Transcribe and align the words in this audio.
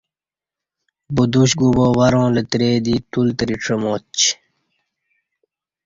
بدوش 1.15 1.51
گوبا 1.61 1.87
ورں 1.97 2.25
لتری 2.35 2.71
دی 2.85 2.95
تولتری 3.11 3.55
ڄماچی 3.63 4.29